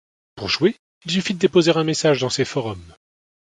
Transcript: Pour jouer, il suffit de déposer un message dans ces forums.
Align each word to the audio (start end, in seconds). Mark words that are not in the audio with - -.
Pour 0.33 0.49
jouer, 0.49 0.75
il 1.05 1.11
suffit 1.11 1.35
de 1.35 1.37
déposer 1.37 1.75
un 1.75 1.83
message 1.83 2.21
dans 2.21 2.31
ces 2.31 2.43
forums. 2.43 2.95